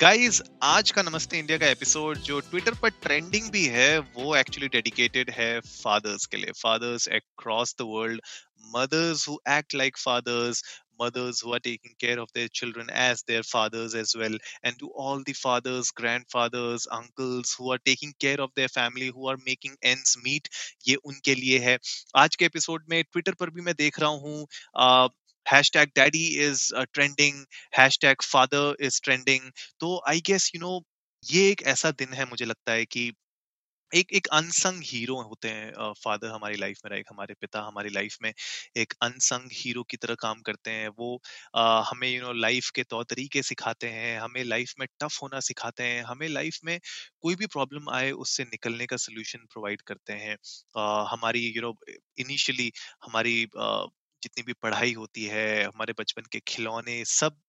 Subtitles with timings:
[0.00, 4.68] Guys आज का नमस्ते इंडिया का एपिसोड जो ट्विटर पर ट्रेंडिंग भी है वो एक्चुअली
[4.68, 8.20] डेडिकेटेड है फादर्स के लिए fathers across the world
[8.66, 10.62] mothers who act like fathers
[10.98, 14.90] mothers who are taking care of their children as their fathers as well and to
[14.96, 19.76] all the fathers grandfathers uncles who are taking care of their family who are making
[19.82, 20.48] ends meet
[20.88, 21.78] ये उनके लिए है
[22.16, 24.46] आज के episode में Twitter पर भी मैं देख रहा हूँ
[25.46, 27.44] hashtag daddy is uh, trending
[27.78, 29.50] hashtag father is trending.
[29.80, 30.80] तो आई गेस यू नो
[31.22, 33.10] ये एक ऐसा दिन है मुझे लगता है कि
[33.92, 38.16] एक एक अनसंग हीरो होते हैं फादर हमारी लाइफ में एक हमारे पिता हमारी लाइफ
[38.22, 38.32] में
[38.76, 41.20] एक अनसंग हीरो की तरह काम करते हैं। वो
[41.56, 45.40] आ, हमें यू नो लाइफ के तौर तरीके सिखाते हैं हमें लाइफ में टफ होना
[45.50, 46.78] सिखाते हैं हमें लाइफ में
[47.22, 50.36] कोई भी प्रॉब्लम आए उससे निकलने का सोल्यूशन प्रोवाइड करते हैं।
[50.76, 51.74] आ, हमारी यू नो
[52.18, 52.72] इनिशियली
[53.04, 53.84] हमारी आ,
[54.24, 57.40] जितनी भी पढ़ाई होती है हमारे बचपन के खिलौने सब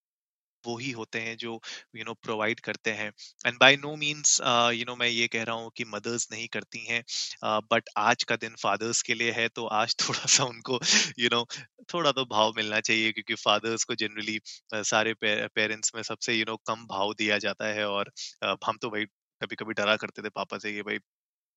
[0.64, 1.52] वो ही होते हैं जो
[1.96, 3.08] यू नो प्रोवाइड करते हैं।
[3.48, 4.40] And by no means
[4.74, 7.04] you know मैं ये कह रहा हूँ कि मदर्स नहीं करती हैं
[7.46, 10.80] बट uh, आज का दिन फादर्स के लिए है तो आज थोड़ा सा उनको
[11.20, 15.14] यू you नो know, थोड़ा तो भाव मिलना चाहिए क्योंकि फादर्स को जनरली uh, सारे
[15.24, 18.12] पेरेंट्स में सबसे यू you नो know, कम भाव दिया जाता है और
[18.46, 19.06] uh, हम तो भाई
[19.42, 20.98] कभी कभी डरा करते थे पापा से कि भाई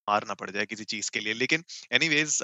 [0.08, 2.38] मार ना पड़ जाए किसी चीज़ के लिए। लेकिन एनीवेज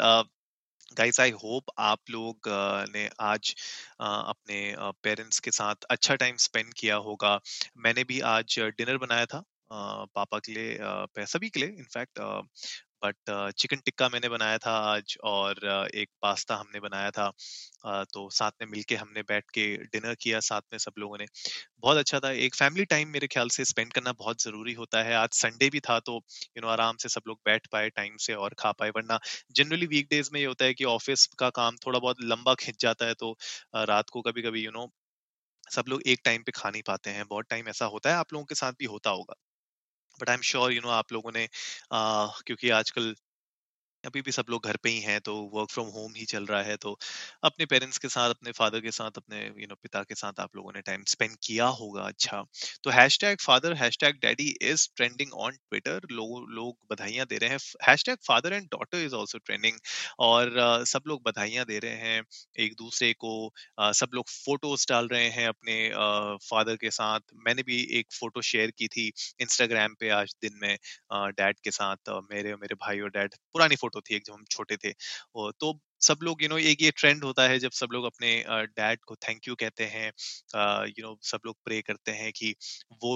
[0.98, 2.48] गाइस आई होप आप लोग
[2.94, 3.54] ने आज
[4.00, 7.38] अपने पेरेंट्स के साथ अच्छा टाइम स्पेंड किया होगा।
[7.76, 12.18] मैंने भी आज डिनर बनाया था पापा के लिए सभी के लिए, इनफैक्ट
[13.04, 15.58] बट चिकन टिक्का मैंने बनाया था आज और
[15.94, 17.30] एक पास्ता हमने बनाया था।
[18.06, 21.26] तो साथ में मिलके हमने बैठ के डिनर किया साथ में सब लोगों ने।
[21.80, 25.14] बहुत अच्छा था। एक फैमिली टाइम मेरे ख्याल से स्पेंड करना बहुत ज़रूरी होता है।
[25.16, 28.34] आज संडे भी था तो यू नो, आराम से सब लोग बैठ पाए, टाइम से
[28.36, 29.18] और खा पाए, वरना
[29.52, 33.06] जनरली वीकडेज में ये होता है कि ऑफ़िस का काम थोड़ा बहुत लंबा खिंच जाता
[33.06, 33.36] है तो
[33.86, 34.88] रात को कभी कभी यू नो,
[35.70, 38.32] सब लोग एक टाइम पे खा नहीं पाते हैं। बहुत टाइम ऐसा होता है, आप
[38.32, 39.34] लोगों के साथ भी होता होगा।
[40.20, 43.14] But I am sure you know आप लोगों ने uh, क्योंकि आजकल
[44.04, 46.62] अभी भी सब लोग घर पे ही हैं तो वर्क फ्रॉम होम ही चल रहा
[46.62, 46.98] है तो
[47.44, 50.14] अपने पेरेंट्स के साथ अपने फादर के साथ अपने यू you नो know, पिता के
[50.14, 52.44] साथ आप लोगों ने टाइम स्पेंड किया होगा अच्छा।
[52.84, 57.58] तो hashtag father hashtag daddy is trending on Twitter लोग लोग बधाइयाँ दे रहे हैं।
[58.04, 59.78] Hashtag father and daughter is also trending
[60.18, 62.22] और uh, सब लोग बधाइयाँ दे रहे हैं
[62.58, 65.76] एक दूसरे को uh, सब लोग फ़ोटोज़ डाल रहे हैं अपने
[66.48, 70.58] फादर uh, के साथ। मैंने भी एक फ़ोटो शेयर की थी इंस्टाग्राम पे आज दिन
[70.62, 70.76] में
[71.12, 74.44] डैड के साथ मेरे मेरे भाई और डैड पुरानी फ़ोटो फ़ोटो थी, एक जब हम
[74.50, 74.92] छोटे थे।
[75.60, 78.98] तो सब लोग यू नो एक ये ट्रेंड होता है जब सब लोग अपने डैड
[79.06, 80.06] को थैंक यू कहते हैं
[80.88, 82.54] यू नो सब लोग प्रे करते हैं कि
[83.02, 83.14] वो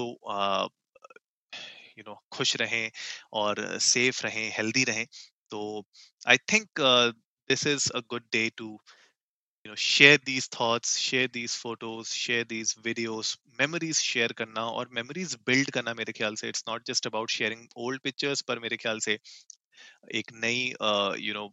[1.97, 2.91] यू नो खुश रहें
[3.33, 5.05] और सेफ़ रहें हेल्दी रहें।
[5.51, 5.83] तो
[6.27, 6.81] I think
[7.49, 8.67] this is a good day to
[9.65, 14.89] you know share these thoughts share these photos share these videos memories share करना और
[14.93, 18.77] मेमोरीज बिल्ड करना मेरे ख्याल से। It's not just about sharing old pictures पर मेरे
[18.77, 19.17] ख्याल से
[20.03, 20.59] एक नई
[21.19, 21.45] यू नो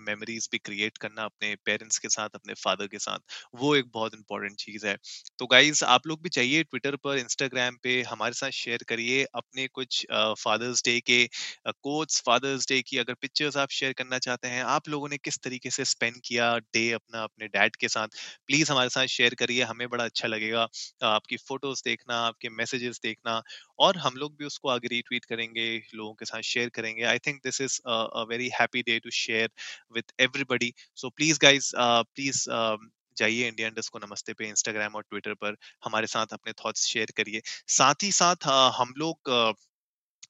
[0.00, 3.18] मेमोरीज भी क्रिएट करना अपने पेरेंट्स के साथ, अपने फादर के साथ,
[3.56, 4.96] वो एक बहुत इंपॉर्टेंट चीज़ है।
[5.38, 9.66] तो गाइज़ आप लोग भी चाहिए ट्विटर पर इंस्टाग्राम पे, हमारे साथ शेयर करिए अपने
[9.70, 10.04] कुछ
[10.38, 11.24] फादर्स डे के
[11.68, 15.38] कोट्स फादर्स डे की, अगर पिक्चर्स आप शेयर करना चाहते हैं, आप लोगों ने किस
[15.40, 18.08] तरीके से स्पेंड किया डे अपना, अपने डैड के साथ
[18.48, 20.68] प्लीज़ हमारे साथ शेयर करिए, हमें बड़ा अच्छा लगेगा
[21.04, 23.42] आपकी फ़ोटोज़ देखना, आपके मैसेजेस देखना,
[23.78, 27.40] और हम लोग भी उसको आगे रीट्वीट करेंगे, लोगों के साथ शेयर करेंगे। I think
[27.44, 29.48] this is a very happy day to share
[29.90, 30.74] with everybody.
[30.94, 32.48] So please, guys, uh, please.
[32.48, 36.86] Um, जाइए इंडिया इंडस को नमस्ते पे इंस्टाग्राम और ट्विटर पर हमारे साथ अपने थॉट्स
[36.86, 39.30] शेयर करिए साथ ही साथ हम लोग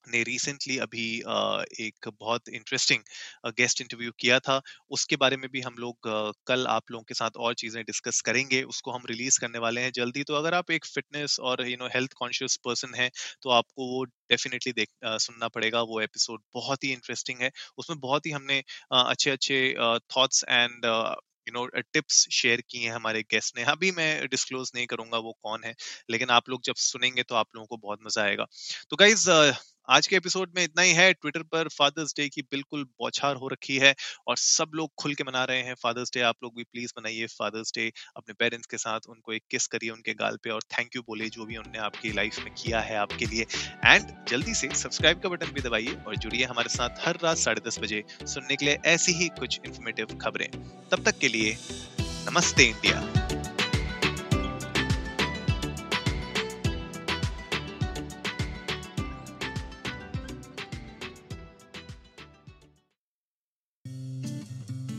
[0.07, 1.07] ने रिसेंटली अभी
[1.81, 3.01] एक बहुत इंटरेस्टिंग
[3.53, 4.59] गेस्ट इंटरव्यू किया था।
[4.91, 6.09] उसके बारे में भी हम लोग
[6.47, 9.91] कल आप लोगों के साथ और चीज़ें डिस्कस करेंगे। उसको हम रिलीज़ करने वाले हैं
[9.95, 13.09] जल्दी। तो अगर आप एक फिटनेस और you know health conscious person है
[13.43, 18.25] तो आपको वो डेफिनेटली देख सुनना पड़ेगा। वो एपिसोड बहुत ही इंटरेस्टिंग है। उसमें बहुत
[18.25, 18.63] ही हमने
[18.93, 19.59] अच्छे अच्छे
[20.17, 20.85] thoughts and
[21.47, 25.31] you know tips share किए हैं हमारे गेस्ट ने। अभी मैं डिस्क्लोज नहीं करूँगा वो
[25.43, 25.73] कौन है,
[26.09, 28.45] लेकिन आप लोग जब सुनेंगे तो आप लोगों को बहुत मज़ा आएगा।
[28.89, 29.29] तो गाइज़
[29.89, 33.47] आज के एपिसोड में इतना ही है। ट्विटर पर फादर्स डे की बिल्कुल बौछार हो
[33.47, 33.95] रखी है
[34.27, 37.25] और सब लोग खुल के मना रहे हैं, फादर्स डे, आप लोग भी प्लीज़ मनाइए
[37.25, 40.95] फादर्स डे अपने पेरेंट्स के साथ, उनको एक किस करिए उनके गाल पे और थैंक
[40.95, 43.45] यू बोले जो भी उन्होंने आपकी लाइफ में किया है आपके लिए।
[43.85, 47.61] एंड जल्दी से सब्सक्राइब का बटन भी दबाइए और जुड़िए हमारे साथ हर रात साढ़े
[47.67, 50.49] दस बजे सुनने के लिए ऐसी ही कुछ इन्फॉर्मेटिव खबरें।
[50.91, 51.57] तब तक के लिए
[52.29, 53.22] नमस्ते इंडिया।